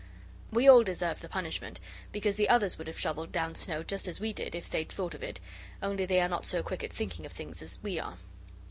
[0.49, 1.79] We all deserved the punishment,
[2.11, 5.13] because the others would have shovelled down snow just as we did if they'd thought
[5.13, 5.39] of it
[5.79, 8.17] only they are not so quick at thinking of things as we are.